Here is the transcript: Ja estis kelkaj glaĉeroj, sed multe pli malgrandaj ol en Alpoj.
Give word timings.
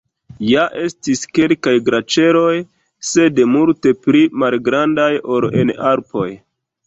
Ja 0.51 0.61
estis 0.83 1.19
kelkaj 1.39 1.73
glaĉeroj, 1.89 2.55
sed 3.11 3.41
multe 3.55 3.93
pli 4.07 4.23
malgrandaj 4.45 5.11
ol 5.35 5.49
en 5.65 5.73
Alpoj. 5.91 6.27